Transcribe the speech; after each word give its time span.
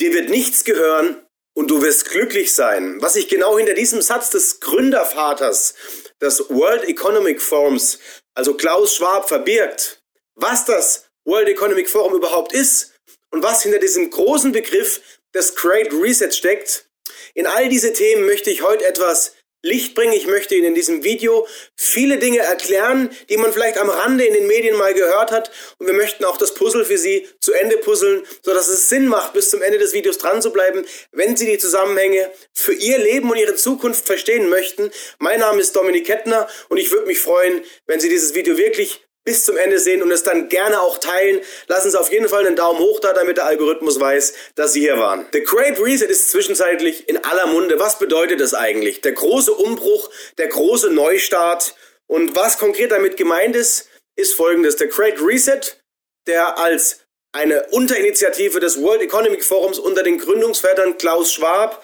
Dir 0.00 0.12
wird 0.12 0.28
nichts 0.28 0.64
gehören 0.64 1.24
und 1.54 1.70
du 1.70 1.82
wirst 1.82 2.10
glücklich 2.10 2.52
sein. 2.52 3.00
Was 3.00 3.14
sich 3.14 3.28
genau 3.28 3.56
hinter 3.58 3.74
diesem 3.74 4.02
Satz 4.02 4.30
des 4.30 4.60
Gründervaters 4.60 5.74
des 6.20 6.50
World 6.50 6.84
Economic 6.88 7.40
Forums, 7.40 7.98
also 8.34 8.54
Klaus 8.54 8.96
Schwab, 8.96 9.28
verbirgt, 9.28 10.02
was 10.34 10.64
das 10.64 11.06
World 11.24 11.48
Economic 11.48 11.88
Forum 11.88 12.14
überhaupt 12.14 12.52
ist 12.52 12.94
und 13.30 13.42
was 13.42 13.62
hinter 13.62 13.78
diesem 13.78 14.10
großen 14.10 14.52
Begriff 14.52 15.00
des 15.32 15.54
Great 15.54 15.92
Reset 15.92 16.32
steckt, 16.32 16.88
in 17.34 17.46
all 17.46 17.68
diese 17.68 17.92
Themen 17.92 18.26
möchte 18.26 18.50
ich 18.50 18.62
heute 18.62 18.84
etwas 18.84 19.34
Licht 19.64 19.94
bringen. 19.94 20.12
Ich 20.12 20.26
möchte 20.26 20.54
Ihnen 20.54 20.66
in 20.66 20.74
diesem 20.74 21.04
Video 21.04 21.46
viele 21.74 22.18
Dinge 22.18 22.40
erklären, 22.40 23.10
die 23.30 23.38
man 23.38 23.50
vielleicht 23.52 23.78
am 23.78 23.88
Rande 23.88 24.24
in 24.24 24.34
den 24.34 24.46
Medien 24.46 24.76
mal 24.76 24.92
gehört 24.92 25.32
hat. 25.32 25.50
Und 25.78 25.86
wir 25.86 25.94
möchten 25.94 26.24
auch 26.24 26.36
das 26.36 26.52
Puzzle 26.52 26.84
für 26.84 26.98
Sie 26.98 27.26
zu 27.40 27.54
Ende 27.54 27.78
puzzeln, 27.78 28.24
sodass 28.42 28.68
es 28.68 28.90
Sinn 28.90 29.08
macht, 29.08 29.32
bis 29.32 29.48
zum 29.48 29.62
Ende 29.62 29.78
des 29.78 29.94
Videos 29.94 30.18
dran 30.18 30.42
zu 30.42 30.52
bleiben, 30.52 30.84
wenn 31.12 31.36
Sie 31.36 31.46
die 31.46 31.58
Zusammenhänge 31.58 32.30
für 32.52 32.74
Ihr 32.74 32.98
Leben 32.98 33.30
und 33.30 33.38
Ihre 33.38 33.54
Zukunft 33.54 34.06
verstehen 34.06 34.50
möchten. 34.50 34.90
Mein 35.18 35.40
Name 35.40 35.60
ist 35.60 35.74
Dominik 35.74 36.06
Kettner 36.06 36.46
und 36.68 36.76
ich 36.76 36.92
würde 36.92 37.06
mich 37.06 37.20
freuen, 37.20 37.62
wenn 37.86 38.00
Sie 38.00 38.10
dieses 38.10 38.34
Video 38.34 38.58
wirklich 38.58 39.03
bis 39.24 39.44
zum 39.44 39.56
Ende 39.56 39.78
sehen 39.78 40.02
und 40.02 40.10
es 40.10 40.22
dann 40.22 40.48
gerne 40.48 40.80
auch 40.80 40.98
teilen. 40.98 41.40
Lassen 41.66 41.90
Sie 41.90 41.98
auf 41.98 42.12
jeden 42.12 42.28
Fall 42.28 42.46
einen 42.46 42.56
Daumen 42.56 42.78
hoch 42.78 43.00
da, 43.00 43.12
damit 43.12 43.38
der 43.38 43.46
Algorithmus 43.46 43.98
weiß, 43.98 44.34
dass 44.54 44.74
Sie 44.74 44.80
hier 44.80 44.98
waren. 44.98 45.26
The 45.32 45.42
Great 45.42 45.80
Reset 45.80 46.06
ist 46.06 46.30
zwischenzeitlich 46.30 47.08
in 47.08 47.16
aller 47.24 47.46
Munde. 47.46 47.78
Was 47.80 47.98
bedeutet 47.98 48.40
das 48.40 48.54
eigentlich? 48.54 49.00
Der 49.00 49.12
große 49.12 49.52
Umbruch, 49.52 50.10
der 50.38 50.48
große 50.48 50.90
Neustart. 50.90 51.74
Und 52.06 52.36
was 52.36 52.58
konkret 52.58 52.92
damit 52.92 53.16
gemeint 53.16 53.56
ist, 53.56 53.88
ist 54.14 54.34
folgendes. 54.34 54.76
Der 54.76 54.88
Great 54.88 55.20
Reset, 55.20 55.60
der 56.26 56.58
als 56.58 57.00
eine 57.32 57.66
Unterinitiative 57.70 58.60
des 58.60 58.80
World 58.80 59.02
Economic 59.02 59.42
Forums 59.42 59.78
unter 59.78 60.04
den 60.04 60.18
Gründungsvätern 60.18 60.98
Klaus 60.98 61.32
Schwab 61.32 61.82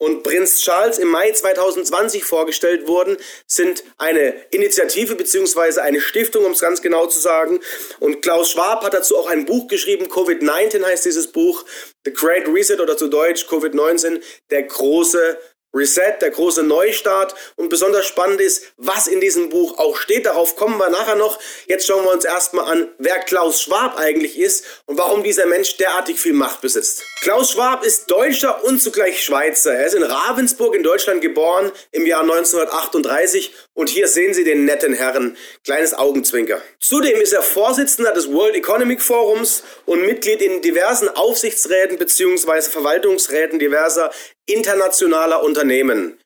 und 0.00 0.22
Prinz 0.22 0.60
Charles 0.60 0.98
im 0.98 1.08
Mai 1.08 1.30
2020 1.30 2.24
vorgestellt 2.24 2.88
wurden, 2.88 3.18
sind 3.46 3.84
eine 3.98 4.34
Initiative 4.50 5.14
beziehungsweise 5.14 5.82
eine 5.82 6.00
Stiftung, 6.00 6.46
um 6.46 6.52
es 6.52 6.60
ganz 6.60 6.80
genau 6.80 7.06
zu 7.06 7.18
sagen. 7.18 7.60
Und 7.98 8.22
Klaus 8.22 8.50
Schwab 8.50 8.82
hat 8.82 8.94
dazu 8.94 9.18
auch 9.18 9.28
ein 9.28 9.44
Buch 9.44 9.68
geschrieben, 9.68 10.06
Covid-19 10.06 10.84
heißt 10.84 11.04
dieses 11.04 11.28
Buch, 11.28 11.66
The 12.06 12.14
Great 12.14 12.48
Reset 12.48 12.80
oder 12.80 12.96
zu 12.96 13.08
Deutsch 13.08 13.44
Covid-19, 13.44 14.22
der 14.50 14.62
große 14.62 15.38
Reset, 15.74 16.18
der 16.20 16.30
große 16.30 16.62
Neustart. 16.62 17.34
Und 17.56 17.68
besonders 17.68 18.06
spannend 18.06 18.40
ist, 18.40 18.72
was 18.76 19.06
in 19.06 19.20
diesem 19.20 19.48
Buch 19.48 19.78
auch 19.78 19.96
steht. 19.96 20.26
Darauf 20.26 20.56
kommen 20.56 20.78
wir 20.78 20.90
nachher 20.90 21.16
noch. 21.16 21.38
Jetzt 21.66 21.86
schauen 21.86 22.04
wir 22.04 22.12
uns 22.12 22.24
erstmal 22.24 22.70
an, 22.70 22.88
wer 22.98 23.18
Klaus 23.20 23.62
Schwab 23.62 23.96
eigentlich 23.98 24.38
ist 24.38 24.64
und 24.86 24.98
warum 24.98 25.22
dieser 25.22 25.46
Mensch 25.46 25.76
derartig 25.76 26.20
viel 26.20 26.32
Macht 26.32 26.60
besitzt. 26.60 27.02
Klaus 27.22 27.52
Schwab 27.52 27.84
ist 27.84 28.10
Deutscher 28.10 28.64
und 28.64 28.80
zugleich 28.80 29.22
Schweizer. 29.22 29.74
Er 29.74 29.86
ist 29.86 29.94
in 29.94 30.02
Ravensburg 30.02 30.74
in 30.74 30.82
Deutschland 30.82 31.20
geboren 31.20 31.70
im 31.92 32.06
Jahr 32.06 32.22
1938 32.22 33.52
und 33.80 33.88
hier 33.88 34.08
sehen 34.08 34.34
Sie 34.34 34.44
den 34.44 34.66
netten 34.66 34.92
Herren. 34.92 35.38
Kleines 35.64 35.94
Augenzwinker. 35.94 36.60
Zudem 36.80 37.18
ist 37.20 37.32
er 37.32 37.42
Vorsitzender 37.42 38.12
des 38.12 38.30
World 38.30 38.54
Economic 38.54 39.00
Forums 39.00 39.64
und 39.86 40.04
Mitglied 40.04 40.42
in 40.42 40.60
diversen 40.60 41.08
Aufsichtsräten 41.08 41.96
bzw. 41.96 42.60
Verwaltungsräten 42.60 43.58
diverser 43.58 44.12
internationaler 44.44 45.42
Unternehmen. 45.42 46.20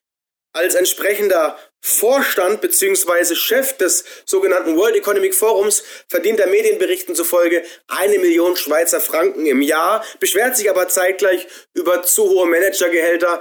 Als 0.51 0.75
entsprechender 0.75 1.57
Vorstand 1.87 2.61
bzw. 2.61 3.35
Chef 3.35 3.77
des 3.77 4.05
sogenannten 4.25 4.75
World 4.75 4.95
Economic 4.95 5.35
Forums 5.35 5.83
verdient 6.07 6.39
er 6.39 6.47
Medienberichten 6.47 7.13
zufolge 7.13 7.61
eine 7.87 8.17
Million 8.17 8.55
Schweizer 8.55 8.99
Franken 8.99 9.45
im 9.45 9.61
Jahr, 9.61 10.03
beschwert 10.19 10.57
sich 10.57 10.67
aber 10.67 10.87
zeitgleich 10.87 11.45
über 11.75 12.01
zu 12.01 12.23
hohe 12.27 12.47
Managergehälter. 12.47 13.39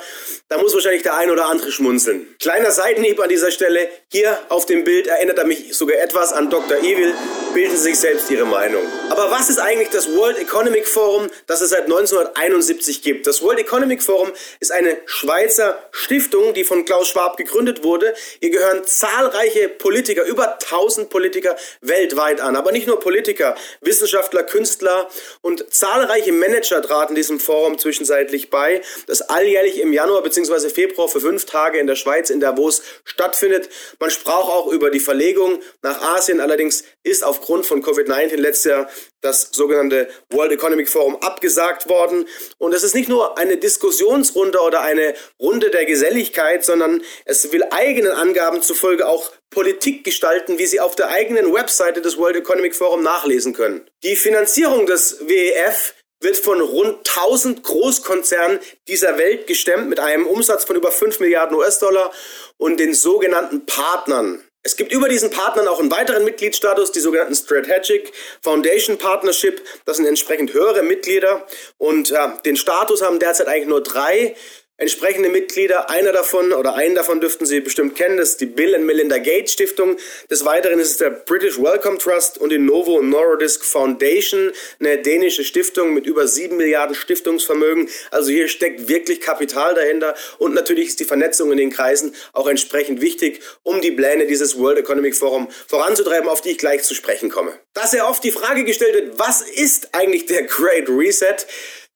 Da 0.49 0.59
muss 0.59 0.75
wahrscheinlich 0.75 1.03
der 1.03 1.17
ein 1.17 1.31
oder 1.31 1.47
andere 1.47 1.73
schmunzeln. 1.73 2.37
Kleiner 2.39 2.71
Seitenhieb 2.71 3.19
an 3.19 3.31
dieser 3.31 3.51
Stelle. 3.51 3.89
Hier 4.13 4.39
auf 4.51 4.67
dem 4.67 4.85
Bild 4.85 5.07
erinnert 5.07 5.39
er 5.39 5.47
mich 5.47 5.75
sogar 5.75 5.97
etwas 5.97 6.35
an 6.35 6.51
Dr. 6.51 6.77
Evil. 6.79 7.15
Bilden 7.55 7.77
Sie 7.77 7.83
sich 7.85 7.99
selbst 7.99 8.31
Ihre 8.31 8.45
Meinung. 8.45 8.83
Aber 9.09 9.31
was 9.31 9.49
ist 9.49 9.59
eigentlich 9.59 9.89
das 9.89 10.15
World 10.15 10.39
Economic 10.39 10.87
Forum, 10.87 11.31
das 11.47 11.63
es 11.63 11.71
seit 11.71 11.85
1971 11.85 13.01
gibt? 13.01 13.27
Das 13.27 13.41
World 13.41 13.61
Economic 13.61 14.03
Forum 14.03 14.33
ist 14.61 14.71
eine 14.73 14.99
Schweizer 15.07 15.89
Stiftung, 15.93 16.53
die 16.53 16.65
von 16.65 16.85
Klaus 16.85 17.09
Schwab 17.09 17.39
gegründet 17.39 17.85
wurde. 17.85 18.15
Hier 18.41 18.51
gehören 18.51 18.85
zahlreiche 18.85 19.69
Politiker, 19.69 20.25
über 20.25 20.55
1000 20.55 21.09
Politiker 21.11 21.57
weltweit 21.81 22.41
an. 22.41 22.57
Aber 22.57 22.73
nicht 22.73 22.87
nur 22.87 23.01
Politiker, 23.01 23.55
Wissenschaftler, 23.81 24.43
Künstler 24.43 25.09
und 25.41 25.73
zahlreiche 25.73 26.33
Manager 26.33 26.83
traten 26.83 27.15
diesem 27.15 27.41
Forum 27.41 27.79
zwischenzeitlich 27.79 28.51
bei, 28.51 28.83
das 29.07 29.23
alljährlich 29.23 29.81
im 29.81 29.93
Januar 29.93 30.23
bzw. 30.23 30.69
Februar 30.69 31.09
für 31.09 31.21
fünf 31.21 31.45
Tage 31.45 31.79
in 31.79 31.87
der 31.87 31.97
Schweiz 31.97 32.31
in 32.31 32.41
Davos 32.41 32.83
stattfindet. 33.05 33.69
Man 33.99 34.11
sprach 34.11 34.49
auch 34.49 34.69
über 34.73 34.91
die 34.91 35.01
Verlegung 35.01 35.61
nach 35.83 36.01
Asien. 36.01 36.41
Allerdings 36.41 36.85
ist 37.03 37.25
aufgrund 37.25 37.67
von 37.67 37.83
Covid-19 37.83 38.37
letztes 38.37 38.65
Jahr 38.65 38.91
das 39.25 39.51
sogenannte 39.53 40.09
World 40.31 40.53
Economic 40.53 40.89
Forum 40.89 41.17
abgesagt 41.17 41.89
worden. 41.89 42.29
Und 42.59 42.75
es 42.75 42.83
ist 42.83 42.95
nicht 42.95 43.09
nur 43.09 43.39
eine 43.39 43.57
Diskussionsrunde 43.57 44.61
oder 44.61 44.83
eine 44.83 45.15
Runde 45.41 45.71
der 45.71 45.87
Geselligkeit, 45.87 46.65
sondern 46.65 47.03
es 47.25 47.51
will 47.53 47.65
eigenen 47.71 48.13
Angaben 48.13 48.63
zufolge 48.63 49.07
auch 49.07 49.33
Politik 49.51 50.05
gestalten, 50.05 50.59
wie 50.59 50.67
Sie 50.67 50.81
auf 50.81 50.97
der 50.97 51.09
eigenen 51.09 51.53
Webseite 51.53 52.03
des 52.03 52.19
World 52.19 52.37
Economic 52.37 52.75
Forum 52.75 53.03
nachlesen 53.03 53.55
können. 53.55 53.89
Die 54.03 54.17
Finanzierung 54.17 54.87
des 54.87 55.21
WEF 55.27 55.95
wird 56.21 56.37
von 56.37 56.61
rund 56.61 57.09
1000 57.09 57.63
Großkonzernen 57.63 58.59
dieser 58.89 59.19
Welt 59.19 59.47
gestemmt 59.47 59.89
mit 59.89 60.01
einem 60.01 60.27
Umsatz 60.27 60.65
von 60.65 60.77
über 60.77 60.91
5 60.91 61.21
Milliarden 61.21 61.57
US-Dollar 61.57 62.13
und 62.57 62.81
den 62.81 62.95
sogenannten 62.95 63.67
Partnern. 63.67 64.43
Es 64.67 64.77
gibt 64.77 64.93
über 64.93 65.11
diesen 65.11 65.31
Partnern 65.31 65.69
auch 65.69 65.79
einen 65.79 65.91
weiteren 65.91 66.25
Mitgliedsstatus, 66.25 66.91
die 66.91 67.01
sogenannten 67.01 67.35
Strategic 67.35 68.11
Foundation 68.41 68.97
Partnership. 68.97 69.63
Das 69.85 69.99
sind 69.99 70.07
entsprechend 70.07 70.55
höhere 70.55 70.83
Mitglieder 70.83 71.47
und 71.77 72.09
ja, 72.09 72.39
den 72.47 72.57
Status 72.57 73.03
haben 73.03 73.19
derzeit 73.19 73.47
eigentlich 73.47 73.69
nur 73.69 73.83
drei 73.83 74.35
entsprechende 74.77 75.29
Mitglieder. 75.29 75.89
Einer 75.89 76.13
davon 76.13 76.53
oder 76.53 76.75
einen 76.75 76.95
davon 76.95 77.21
dürften 77.21 77.47
Sie 77.47 77.61
bestimmt 77.61 77.95
kennen, 77.95 78.17
das 78.17 78.31
ist 78.31 78.41
die 78.41 78.47
Bill 78.47 78.75
and 78.75 78.85
Melinda 78.85 79.19
Gates 79.19 79.53
Stiftung. 79.53 79.97
Des 80.31 80.45
Weiteren 80.45 80.81
ist 80.81 80.91
es 80.91 80.97
der 80.97 81.11
British 81.11 81.59
Welcome 81.59 81.99
Trust 81.99 82.39
und 82.39 82.51
die 82.51 82.59
Novo 82.59 83.01
Nordisk 83.01 83.65
Foundation, 83.65 84.51
eine 84.81 84.99
dänische 84.99 85.45
Stiftung 85.45 85.95
mit 85.95 86.07
über 86.07 86.27
sieben 86.27 86.57
Milliarden 86.57 86.95
Stiftungsvermögen. 86.95 87.89
Also 88.11 88.31
hier 88.31 88.49
steckt 88.49 88.89
wirklich 88.89 89.21
Kapital 89.21 89.75
dahinter 89.75 90.15
und 90.39 90.55
natürlich 90.55 90.89
ist 90.89 91.01
die 91.01 91.05
Vernetzung 91.05 91.53
in 91.53 91.59
den 91.59 91.71
Kreisen 91.71 92.15
auch 92.33 92.49
entsprechend 92.49 93.01
wichtig, 93.01 93.41
um 93.63 93.81
die 93.81 93.93
Pläne 93.93 94.27
dieses 94.27 94.59
World 94.59 94.79
Economic 94.79 95.15
Forum 95.15 95.49
voranzutreiben, 95.69 96.29
auf 96.29 96.41
die 96.41 96.51
ich 96.51 96.59
gleich 96.59 96.83
zu 96.83 96.95
sprechen 96.95 97.31
komme. 97.31 97.53
Dass 97.75 97.93
sehr 97.93 98.09
oft 98.09 98.25
die 98.25 98.33
Frage 98.33 98.65
gestellt 98.65 98.95
wird, 98.95 99.19
was 99.19 99.43
ist 99.43 99.95
eigentlich 99.95 100.27
der 100.27 100.43
Great 100.45 100.89
Reset? 100.89 101.37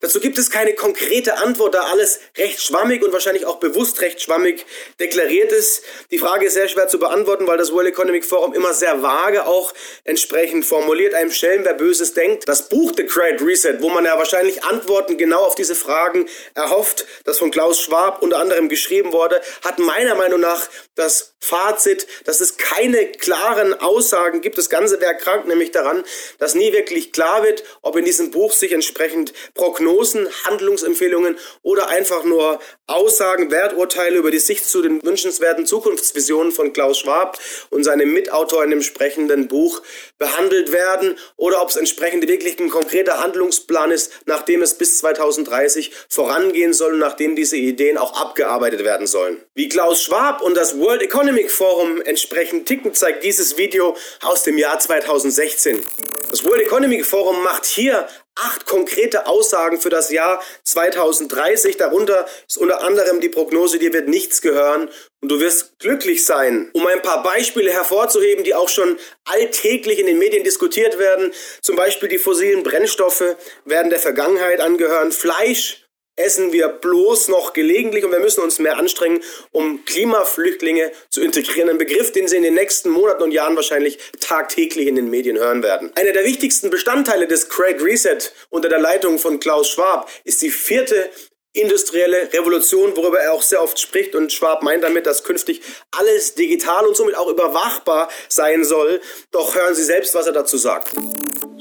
Dazu 0.01 0.21
gibt 0.21 0.37
es 0.37 0.49
keine 0.49 0.73
konkrete 0.73 1.37
Antwort, 1.37 1.73
da 1.73 1.81
alles 1.91 2.21
recht 2.37 2.61
schwammig 2.61 3.03
und 3.03 3.11
wahrscheinlich 3.11 3.45
auch 3.45 3.57
bewusst 3.57 3.99
recht 3.99 4.21
schwammig 4.21 4.65
deklariert 4.97 5.51
ist. 5.51 5.83
Die 6.09 6.17
Frage 6.17 6.45
ist 6.45 6.53
sehr 6.53 6.69
schwer 6.69 6.87
zu 6.87 6.99
beantworten, 6.99 7.47
weil 7.47 7.57
das 7.57 7.73
World 7.73 7.89
Economic 7.89 8.23
Forum 8.23 8.53
immer 8.53 8.73
sehr 8.73 9.01
vage 9.01 9.45
auch 9.45 9.73
entsprechend 10.05 10.63
formuliert. 10.63 11.13
Einem 11.13 11.31
Schelm, 11.31 11.65
wer 11.65 11.73
Böses 11.73 12.13
denkt. 12.13 12.47
Das 12.47 12.69
Buch 12.69 12.93
The 12.95 13.05
Great 13.07 13.41
Reset, 13.41 13.81
wo 13.81 13.89
man 13.89 14.05
ja 14.05 14.17
wahrscheinlich 14.17 14.63
Antworten 14.63 15.17
genau 15.17 15.41
auf 15.41 15.55
diese 15.55 15.75
Fragen 15.75 16.29
erhofft, 16.53 17.05
das 17.25 17.37
von 17.37 17.51
Klaus 17.51 17.81
Schwab 17.81 18.21
unter 18.21 18.39
anderem 18.39 18.69
geschrieben 18.69 19.11
wurde, 19.11 19.41
hat 19.65 19.79
meiner 19.79 20.15
Meinung 20.15 20.39
nach 20.39 20.69
das 20.99 21.35
Fazit, 21.39 22.05
dass 22.25 22.41
es 22.41 22.57
keine 22.57 23.05
klaren 23.05 23.73
Aussagen 23.73 24.41
gibt. 24.41 24.57
Das 24.57 24.69
ganze 24.69 24.99
Werk 24.99 25.21
krankt 25.21 25.47
nämlich 25.47 25.71
daran, 25.71 26.03
dass 26.37 26.53
nie 26.53 26.73
wirklich 26.73 27.13
klar 27.13 27.43
wird, 27.43 27.63
ob 27.81 27.95
in 27.95 28.03
diesem 28.03 28.31
Buch 28.31 28.51
sich 28.51 28.73
entsprechend 28.73 29.33
Prognosen, 29.53 30.27
Handlungsempfehlungen 30.43 31.37
oder 31.61 31.87
einfach 31.87 32.25
nur 32.25 32.59
Aussagen, 32.87 33.51
Werturteile 33.51 34.17
über 34.17 34.31
die 34.31 34.39
Sicht 34.39 34.65
zu 34.65 34.81
den 34.81 35.01
wünschenswerten 35.03 35.65
Zukunftsvisionen 35.65 36.51
von 36.51 36.73
Klaus 36.73 36.99
Schwab 36.99 37.39
und 37.69 37.85
seinem 37.85 38.11
Mitautor 38.11 38.63
in 38.63 38.71
dem 38.71 38.79
entsprechenden 38.79 39.47
Buch 39.47 39.81
behandelt 40.17 40.73
werden 40.73 41.17
oder 41.37 41.61
ob 41.61 41.69
es 41.69 41.77
entsprechend 41.77 42.27
wirklich 42.27 42.59
ein 42.59 42.69
konkreter 42.69 43.23
Handlungsplan 43.23 43.91
ist, 43.91 44.11
nachdem 44.25 44.61
es 44.61 44.73
bis 44.73 44.97
2030 44.97 45.91
vorangehen 46.09 46.73
soll 46.73 46.93
und 46.93 46.99
nachdem 46.99 47.35
diese 47.35 47.55
Ideen 47.55 47.97
auch 47.97 48.19
abgearbeitet 48.19 48.83
werden 48.83 49.07
sollen. 49.07 49.37
Wie 49.53 49.69
Klaus 49.69 50.03
Schwab 50.03 50.41
und 50.41 50.57
das 50.57 50.77
World 50.79 50.88
Economic 50.97 51.51
Forum 51.51 52.01
entsprechend 52.01 52.67
ticken, 52.67 52.95
zeigt 52.95 53.23
dieses 53.23 53.57
Video 53.57 53.95
aus 54.23 54.41
dem 54.41 54.57
Jahr 54.57 54.79
2016. 54.79 55.85
Das 56.31 56.43
World 56.43 56.61
Economic 56.61 57.05
Forum 57.05 57.43
macht 57.43 57.65
hier 57.65 58.07
acht 58.35 58.65
konkrete 58.65 59.27
Aussagen 59.27 59.79
für 59.79 59.89
das 59.89 60.11
Jahr 60.11 60.41
2030. 60.63 61.77
Darunter 61.77 62.25
ist 62.47 62.57
unter 62.57 62.81
anderem 62.81 63.19
die 63.19 63.29
Prognose, 63.29 63.77
dir 63.77 63.93
wird 63.93 64.07
nichts 64.07 64.41
gehören 64.41 64.89
und 65.21 65.29
du 65.29 65.39
wirst 65.39 65.77
glücklich 65.77 66.25
sein. 66.25 66.69
Um 66.73 66.87
ein 66.87 67.01
paar 67.01 67.21
Beispiele 67.21 67.71
hervorzuheben, 67.71 68.43
die 68.43 68.55
auch 68.55 68.69
schon 68.69 68.97
alltäglich 69.25 69.99
in 69.99 70.07
den 70.07 70.17
Medien 70.17 70.43
diskutiert 70.43 70.97
werden, 70.97 71.31
zum 71.61 71.75
Beispiel 71.75 72.09
die 72.09 72.17
fossilen 72.17 72.63
Brennstoffe 72.63 73.35
werden 73.65 73.91
der 73.91 73.99
Vergangenheit 73.99 74.59
angehören, 74.59 75.11
Fleisch 75.11 75.88
essen 76.19 76.51
wir 76.51 76.67
bloß 76.67 77.29
noch 77.29 77.53
gelegentlich 77.53 78.03
und 78.03 78.11
wir 78.11 78.19
müssen 78.19 78.41
uns 78.41 78.59
mehr 78.59 78.77
anstrengen, 78.77 79.21
um 79.51 79.83
Klimaflüchtlinge 79.85 80.91
zu 81.09 81.21
integrieren. 81.21 81.69
Ein 81.69 81.77
Begriff, 81.77 82.11
den 82.11 82.27
Sie 82.27 82.37
in 82.37 82.43
den 82.43 82.53
nächsten 82.53 82.89
Monaten 82.89 83.23
und 83.23 83.31
Jahren 83.31 83.55
wahrscheinlich 83.55 83.97
tagtäglich 84.19 84.87
in 84.87 84.95
den 84.95 85.09
Medien 85.09 85.37
hören 85.37 85.63
werden. 85.63 85.91
Einer 85.95 86.11
der 86.11 86.25
wichtigsten 86.25 86.69
Bestandteile 86.69 87.27
des 87.27 87.49
Great 87.49 87.81
Reset 87.81 88.17
unter 88.49 88.69
der 88.69 88.79
Leitung 88.79 89.17
von 89.17 89.39
Klaus 89.39 89.69
Schwab 89.69 90.09
ist 90.23 90.41
die 90.41 90.51
vierte 90.51 91.09
industrielle 91.53 92.31
Revolution, 92.31 92.95
worüber 92.95 93.19
er 93.19 93.33
auch 93.33 93.41
sehr 93.41 93.61
oft 93.63 93.79
spricht. 93.79 94.15
Und 94.15 94.31
Schwab 94.31 94.61
meint 94.63 94.83
damit, 94.83 95.05
dass 95.05 95.23
künftig 95.23 95.61
alles 95.91 96.35
digital 96.35 96.85
und 96.85 96.95
somit 96.95 97.15
auch 97.15 97.27
überwachbar 97.27 98.09
sein 98.27 98.63
soll. 98.63 99.01
Doch 99.31 99.55
hören 99.55 99.75
Sie 99.75 99.83
selbst, 99.83 100.13
was 100.13 100.27
er 100.27 100.33
dazu 100.33 100.57
sagt. 100.57 100.91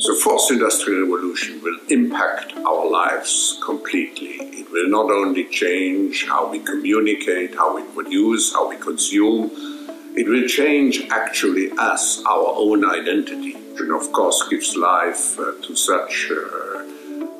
The 0.00 0.14
fourth 0.14 0.50
industrial 0.50 1.02
revolution 1.02 1.61
will 1.62 1.78
impact 1.88 2.54
our 2.64 2.88
lives 2.88 3.58
completely. 3.61 4.48
Will 4.73 4.88
not 4.88 5.11
only 5.11 5.44
change 5.44 6.26
how 6.26 6.50
we 6.50 6.59
communicate, 6.61 7.55
how 7.55 7.75
we 7.75 7.82
produce, 7.94 8.53
how 8.53 8.69
we 8.69 8.76
consume, 8.76 9.50
it 10.17 10.29
will 10.29 10.47
change 10.47 11.06
actually 11.11 11.70
us, 11.79 12.23
our 12.26 12.53
own 12.56 12.85
identity. 12.85 13.55
And 13.79 13.93
of 13.93 14.12
course 14.12 14.47
gives 14.49 14.76
life 14.76 15.38
uh, 15.38 15.53
to 15.62 15.76
such 15.76 16.31
uh, 16.31 16.82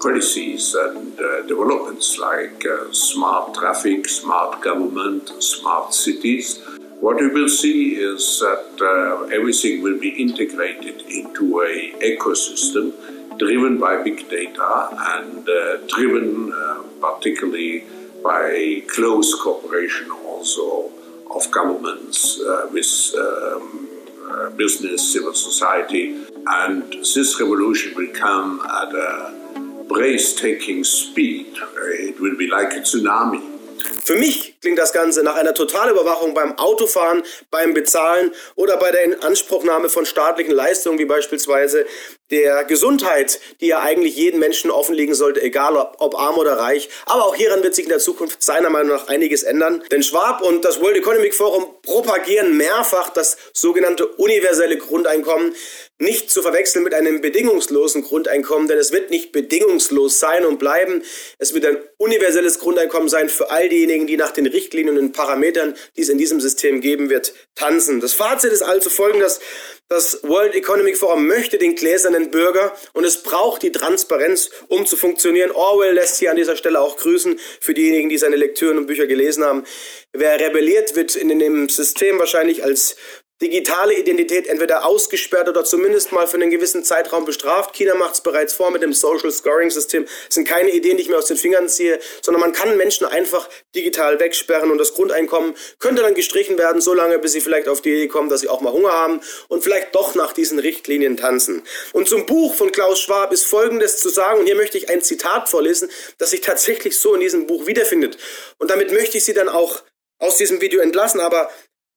policies 0.01 0.75
and 0.75 1.19
uh, 1.19 1.43
developments 1.43 2.19
like 2.19 2.65
uh, 2.65 2.93
smart 2.93 3.55
traffic, 3.55 4.09
smart 4.09 4.63
government, 4.63 5.43
smart 5.43 5.93
cities 5.93 6.61
what 7.01 7.21
we 7.21 7.29
will 7.29 7.49
see 7.49 7.95
is 7.95 8.41
that 8.41 8.75
uh, 8.83 9.27
everything 9.27 9.83
will 9.83 10.01
be 10.01 10.09
integrated 10.21 11.03
into 11.03 11.61
a 11.61 11.93
ecosystem 12.03 12.93
driven 13.39 13.79
by 13.79 14.03
big 14.03 14.29
data 14.29 14.89
and 15.15 15.49
uh, 15.49 15.79
driven 15.89 16.53
uh, 16.53 16.83
particularly 17.01 17.85
by 18.23 18.83
close 18.89 19.35
cooperation 19.43 20.11
also 20.11 20.91
of 21.31 21.51
governments 21.51 22.41
uh, 22.41 22.69
with 22.73 23.15
um, 23.19 23.89
uh, 24.31 24.51
business, 24.51 25.13
civil 25.13 25.35
society. 25.35 26.25
And 26.47 26.93
this 26.93 27.39
revolution 27.41 27.95
will 27.95 28.13
come 28.15 28.61
at 28.61 28.95
a 28.95 29.85
breathtaking 29.89 30.85
speed. 30.85 31.47
It 31.77 32.21
will 32.21 32.37
be 32.37 32.49
like 32.49 32.73
a 32.73 32.81
tsunami. 32.81 33.59
For 34.05 34.19
mich 34.19 34.48
klingt 34.61 34.79
das 34.79 34.93
Ganze 34.93 35.23
nach 35.23 35.37
einer 35.37 35.55
Totalüberwachung 35.55 36.35
beim 36.35 36.59
Autofahren, 36.59 37.23
beim 37.51 37.75
Bezahlen 37.75 38.33
oder 38.55 38.77
bei 38.77 38.91
der 38.91 39.05
Inanspruchnahme 39.05 39.89
von 39.89 40.07
staatlichen 40.07 40.53
Leistungen, 40.53 40.99
wie 40.99 41.05
beispielsweise 41.05 41.87
der 42.31 42.65
Gesundheit, 42.65 43.41
die 43.61 43.69
ja 43.69 43.81
eigentlich 43.81 44.17
jeden 44.17 44.39
Menschen 44.39 44.71
offenlegen 44.71 45.15
sollte, 45.15 45.41
egal 45.41 45.77
ob, 45.77 45.97
ob 45.99 46.19
arm 46.19 46.37
oder 46.37 46.59
reich. 46.59 46.89
Aber 47.07 47.25
auch 47.25 47.35
hieran 47.35 47.63
wird 47.63 47.75
sich 47.75 47.85
in 47.85 47.91
der 47.91 48.01
Zukunft 48.01 48.43
seiner 48.43 48.71
Meinung 48.71 48.91
nach 48.91 49.09
einiges 49.09 49.43
ändern. 49.43 49.83
Denn 49.91 50.03
Schwab 50.03 50.43
und 50.43 50.65
das 50.65 50.81
World 50.81 50.97
Economic 50.97 51.35
Forum 51.35 51.67
propagieren 51.83 52.57
mehrfach 52.57 53.11
das 53.11 53.37
sogenannte 53.53 54.07
universelle 54.07 54.77
Grundeinkommen, 54.77 55.55
nicht 55.99 56.31
zu 56.31 56.43
verwechseln 56.43 56.85
mit 56.85 56.95
einem 56.95 57.21
bedingungslosen 57.21 58.03
Grundeinkommen, 58.03 58.69
denn 58.69 58.79
es 58.79 58.93
wird 58.93 59.11
nicht 59.11 59.33
bedingungslos 59.33 60.21
sein 60.21 60.45
und 60.45 60.59
bleiben. 60.59 61.03
Es 61.39 61.55
wird 61.55 61.67
ein 61.67 61.79
universelles 61.97 62.61
Grundeinkommen 62.61 63.09
sein 63.09 63.29
für 63.29 63.51
all 63.51 63.69
diejenigen, 63.69 64.07
die 64.07 64.17
nach 64.17 64.31
den 64.31 64.47
Richtlinien 64.47 64.97
und 64.97 65.13
Parametern, 65.13 65.75
die 65.97 66.03
es 66.03 66.09
in 66.09 66.19
diesem 66.19 66.41
System 66.41 66.81
geben 66.81 67.11
wird, 67.11 67.35
tanzen. 67.57 68.01
Das 68.01 68.15
Fazit 68.15 68.53
ist 68.53 68.63
also 68.63 68.91
folgendes. 68.91 69.41
Das 69.89 70.23
World 70.23 70.55
Economic 70.55 70.99
Forum 70.99 71.27
möchte 71.27 71.57
den 71.57 71.75
gläsernen 71.75 72.31
Bürger 72.31 72.77
und 72.93 73.05
es 73.05 73.23
braucht 73.23 73.63
die 73.63 73.73
Transparenz, 73.73 74.51
um 74.69 74.87
zu 74.87 74.97
funktionieren. 74.97 75.51
Orwell 75.51 75.95
lässt 75.95 76.19
hier 76.19 76.31
an 76.31 76.37
dieser 76.37 76.57
Stelle 76.57 76.81
auch 76.81 76.99
grüßen 76.99 77.41
für 77.61 77.75
diejenigen, 77.75 78.11
die 78.11 78.19
seine 78.19 78.37
Lektüren 78.37 78.77
und 78.77 78.87
Bücher 78.87 79.07
gelesen 79.07 79.45
haben. 79.45 79.65
Wer 80.13 80.39
rebelliert, 80.39 80.95
wird 80.95 81.17
in 81.17 81.37
dem 81.39 81.69
System 81.71 82.19
wahrscheinlich 82.19 82.63
als 82.63 82.97
digitale 83.41 83.95
Identität 83.95 84.49
entweder 84.49 84.85
ausgesperrt 84.85 85.49
oder 85.49 85.65
zumindest 85.65 86.13
mal 86.13 86.27
für 86.27 86.37
einen 86.37 86.51
gewissen 86.51 86.83
Zeitraum 86.83 87.25
bestraft. 87.25 87.75
China 87.75 87.95
macht 87.95 88.15
es 88.15 88.21
bereits 88.21 88.53
vor 88.53 88.71
mit 88.71 88.83
dem 88.83 88.93
Social 88.93 89.31
Scoring 89.31 89.71
System. 89.71 90.05
Das 90.27 90.35
sind 90.35 90.47
keine 90.47 90.71
Ideen, 90.71 90.97
die 90.97 91.05
ich 91.05 91.09
mir 91.09 91.19
aus 91.19 91.27
den 91.27 91.37
Fingern 91.37 91.69
ziehe, 91.69 92.01
sondern 92.21 92.41
man 92.41 92.53
kann 92.53 92.77
Menschen 92.77 93.07
einfach 93.07 93.49
digital 93.75 94.19
wegsperren 94.19 94.71
und 94.71 94.79
das 94.79 94.95
Grundeinkommen 94.95 95.55
könnte 95.79 96.03
dann 96.03 96.15
gestrichen 96.15 96.59
werden, 96.59 96.81
solange 96.81 97.19
bis 97.19 97.33
sie 97.33 97.41
vielleicht 97.41 97.69
auf 97.69 97.81
die 97.81 97.91
Idee 97.91 98.09
kommen, 98.09 98.29
dass 98.29 98.41
sie 98.41 98.49
auch 98.49 98.61
mal 98.61 98.73
Hunger 98.73 98.93
haben 98.93 99.21
und 99.49 99.63
vielleicht 99.63 99.95
doch 99.95 100.17
nach 100.17 100.33
diesen 100.33 100.59
Richtlinien 100.59 101.17
tanzen. 101.17 101.63
Und 101.93 102.09
zum 102.09 102.27
Buch 102.27 102.55
von 102.55 102.73
Klaus 102.73 103.01
Schwab 103.01 103.33
ist 103.33 103.45
Folgendes 103.45 103.99
zu 103.99 104.09
sagen 104.09 104.41
und 104.41 104.47
hier 104.47 104.57
möchte 104.57 104.79
ich 104.79 104.89
ein 104.89 105.03
Zitat 105.03 105.49
vorlesen, 105.49 105.89
das 106.19 106.31
sich 106.31 106.41
tatsächlich 106.41 106.99
so 106.99 107.15
in 107.15 107.21
diesem 107.21 107.47
Buch 107.47 107.67
wiederfindet. 107.67 108.19
Und 108.59 108.71
damit 108.71 108.93
möchte 108.93 109.19
ich 109.19 109.25
Sie 109.25 109.35
dann 109.35 109.49
auch 109.49 109.83
aus 110.19 110.37
diesem 110.37 110.61
Video 110.61 110.81
entlassen, 110.81 111.21
aber 111.21 111.51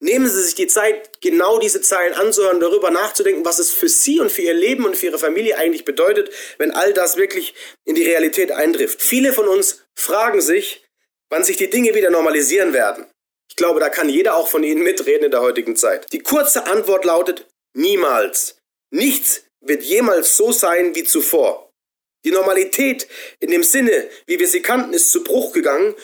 Nehmen 0.03 0.27
Sie 0.27 0.41
sich 0.41 0.55
die 0.55 0.65
Zeit, 0.65 1.21
genau 1.21 1.59
diese 1.59 1.79
Zeilen 1.79 2.15
anzuhören, 2.15 2.59
darüber 2.59 2.89
nachzudenken, 2.89 3.45
was 3.45 3.59
es 3.59 3.69
für 3.69 3.87
Sie 3.87 4.19
und 4.19 4.31
für 4.31 4.41
Ihr 4.41 4.55
Leben 4.55 4.83
und 4.83 4.97
für 4.97 5.05
Ihre 5.05 5.19
Familie 5.19 5.57
eigentlich 5.57 5.85
bedeutet, 5.85 6.31
wenn 6.57 6.71
all 6.71 6.91
das 6.91 7.17
wirklich 7.17 7.53
in 7.85 7.93
die 7.93 8.03
Realität 8.03 8.51
eintrifft. 8.51 8.99
Viele 8.99 9.31
von 9.31 9.47
uns 9.47 9.85
fragen 9.93 10.41
sich, 10.41 10.83
wann 11.29 11.43
sich 11.43 11.57
die 11.57 11.69
Dinge 11.69 11.93
wieder 11.93 12.09
normalisieren 12.09 12.73
werden. 12.73 13.05
Ich 13.47 13.55
glaube, 13.55 13.79
da 13.79 13.89
kann 13.89 14.09
jeder 14.09 14.35
auch 14.35 14.47
von 14.47 14.63
Ihnen 14.63 14.81
mitreden 14.81 15.25
in 15.25 15.31
der 15.31 15.41
heutigen 15.41 15.75
Zeit. 15.75 16.11
Die 16.11 16.19
kurze 16.19 16.65
Antwort 16.65 17.05
lautet 17.05 17.47
niemals. 17.75 18.57
Nichts 18.89 19.43
wird 19.59 19.83
jemals 19.83 20.35
so 20.35 20.51
sein 20.51 20.95
wie 20.95 21.03
zuvor. 21.03 21.71
Die 22.25 22.31
Normalität 22.31 23.07
in 23.39 23.51
dem 23.51 23.63
Sinne, 23.63 24.07
wie 24.25 24.39
wir 24.39 24.47
sie 24.47 24.61
kannten, 24.61 24.93
ist 24.93 25.11
zu 25.11 25.23
Bruch 25.23 25.53
gegangen 25.53 25.95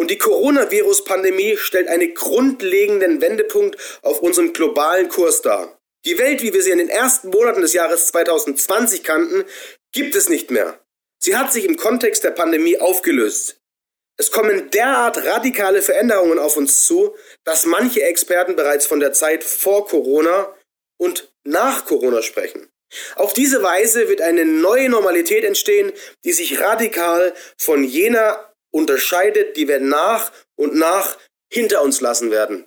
und 0.00 0.10
die 0.10 0.16
Coronavirus-Pandemie 0.16 1.58
stellt 1.58 1.88
einen 1.88 2.14
grundlegenden 2.14 3.20
Wendepunkt 3.20 3.76
auf 4.00 4.22
unserem 4.22 4.54
globalen 4.54 5.10
Kurs 5.10 5.42
dar. 5.42 5.78
Die 6.06 6.18
Welt, 6.18 6.40
wie 6.40 6.54
wir 6.54 6.62
sie 6.62 6.70
in 6.70 6.78
den 6.78 6.88
ersten 6.88 7.28
Monaten 7.28 7.60
des 7.60 7.74
Jahres 7.74 8.06
2020 8.06 9.04
kannten, 9.04 9.44
gibt 9.92 10.14
es 10.14 10.30
nicht 10.30 10.50
mehr. 10.50 10.80
Sie 11.18 11.36
hat 11.36 11.52
sich 11.52 11.66
im 11.66 11.76
Kontext 11.76 12.24
der 12.24 12.30
Pandemie 12.30 12.78
aufgelöst. 12.78 13.60
Es 14.16 14.30
kommen 14.30 14.70
derart 14.70 15.22
radikale 15.26 15.82
Veränderungen 15.82 16.38
auf 16.38 16.56
uns 16.56 16.86
zu, 16.86 17.14
dass 17.44 17.66
manche 17.66 18.02
Experten 18.02 18.56
bereits 18.56 18.86
von 18.86 19.00
der 19.00 19.12
Zeit 19.12 19.44
vor 19.44 19.86
Corona 19.86 20.56
und 20.96 21.30
nach 21.44 21.84
Corona 21.84 22.22
sprechen. 22.22 22.70
Auf 23.16 23.34
diese 23.34 23.62
Weise 23.62 24.08
wird 24.08 24.22
eine 24.22 24.46
neue 24.46 24.88
Normalität 24.88 25.44
entstehen, 25.44 25.92
die 26.24 26.32
sich 26.32 26.58
radikal 26.58 27.34
von 27.58 27.84
jener 27.84 28.49
unterscheidet, 28.70 29.56
die 29.56 29.68
wir 29.68 29.80
nach 29.80 30.32
und 30.56 30.74
nach 30.74 31.18
hinter 31.52 31.82
uns 31.82 32.00
lassen 32.00 32.30
werden. 32.30 32.66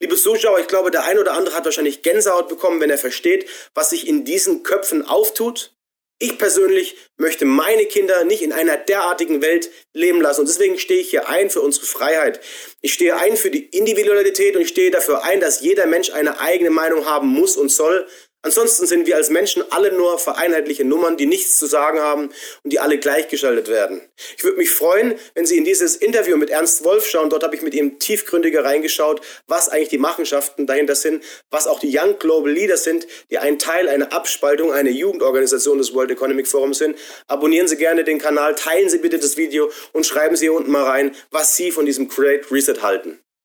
Liebe 0.00 0.16
Zuschauer, 0.16 0.58
ich 0.58 0.66
glaube, 0.66 0.90
der 0.90 1.04
ein 1.04 1.18
oder 1.18 1.34
andere 1.34 1.54
hat 1.54 1.64
wahrscheinlich 1.64 2.02
Gänsehaut 2.02 2.48
bekommen, 2.48 2.80
wenn 2.80 2.90
er 2.90 2.98
versteht, 2.98 3.48
was 3.72 3.90
sich 3.90 4.08
in 4.08 4.24
diesen 4.24 4.64
Köpfen 4.64 5.06
auftut. 5.06 5.76
Ich 6.18 6.38
persönlich 6.38 6.96
möchte 7.16 7.44
meine 7.44 7.84
Kinder 7.86 8.24
nicht 8.24 8.42
in 8.42 8.52
einer 8.52 8.76
derartigen 8.76 9.42
Welt 9.42 9.70
leben 9.92 10.20
lassen. 10.20 10.40
Und 10.40 10.48
deswegen 10.48 10.78
stehe 10.78 11.00
ich 11.00 11.10
hier 11.10 11.28
ein 11.28 11.50
für 11.50 11.60
unsere 11.60 11.86
Freiheit. 11.86 12.40
Ich 12.80 12.94
stehe 12.94 13.16
ein 13.16 13.36
für 13.36 13.50
die 13.50 13.66
Individualität 13.66 14.56
und 14.56 14.62
ich 14.62 14.68
stehe 14.68 14.90
dafür 14.90 15.24
ein, 15.24 15.40
dass 15.40 15.60
jeder 15.60 15.86
Mensch 15.86 16.10
eine 16.10 16.40
eigene 16.40 16.70
Meinung 16.70 17.06
haben 17.06 17.28
muss 17.28 17.56
und 17.56 17.70
soll. 17.70 18.06
Ansonsten 18.44 18.86
sind 18.86 19.06
wir 19.06 19.14
als 19.14 19.30
Menschen 19.30 19.62
alle 19.70 19.92
nur 19.92 20.18
vereinheitliche 20.18 20.84
Nummern, 20.84 21.16
die 21.16 21.26
nichts 21.26 21.58
zu 21.58 21.66
sagen 21.66 22.00
haben 22.00 22.30
und 22.64 22.72
die 22.72 22.80
alle 22.80 22.98
gleichgeschaltet 22.98 23.68
werden. 23.68 24.00
Ich 24.36 24.42
würde 24.42 24.58
mich 24.58 24.72
freuen, 24.72 25.14
wenn 25.34 25.46
Sie 25.46 25.56
in 25.56 25.64
dieses 25.64 25.94
Interview 25.94 26.36
mit 26.36 26.50
Ernst 26.50 26.84
Wolf 26.84 27.06
schauen. 27.06 27.30
Dort 27.30 27.44
habe 27.44 27.54
ich 27.54 27.62
mit 27.62 27.72
ihm 27.72 28.00
tiefgründiger 28.00 28.64
reingeschaut, 28.64 29.20
was 29.46 29.68
eigentlich 29.68 29.90
die 29.90 29.98
Machenschaften 29.98 30.66
dahinter 30.66 30.96
sind, 30.96 31.22
was 31.50 31.68
auch 31.68 31.78
die 31.78 31.96
Young 31.96 32.18
Global 32.18 32.50
Leaders 32.50 32.82
sind, 32.82 33.06
die 33.30 33.38
ein 33.38 33.60
Teil, 33.60 33.88
eine 33.88 34.10
Abspaltung, 34.10 34.72
eine 34.72 34.90
Jugendorganisation 34.90 35.78
des 35.78 35.94
World 35.94 36.10
Economic 36.10 36.48
Forums 36.48 36.78
sind. 36.78 36.98
Abonnieren 37.28 37.68
Sie 37.68 37.76
gerne 37.76 38.02
den 38.02 38.18
Kanal, 38.18 38.56
teilen 38.56 38.88
Sie 38.88 38.98
bitte 38.98 39.20
das 39.20 39.36
Video 39.36 39.70
und 39.92 40.04
schreiben 40.04 40.34
Sie 40.34 40.46
hier 40.46 40.54
unten 40.54 40.72
mal 40.72 40.82
rein, 40.82 41.14
was 41.30 41.54
Sie 41.54 41.70
von 41.70 41.86
diesem 41.86 42.08
Great 42.08 42.50
Reset 42.50 42.82
halten. 42.82 43.20